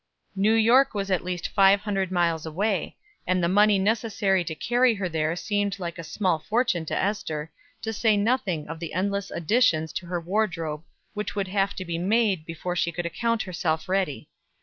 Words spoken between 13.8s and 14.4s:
ready.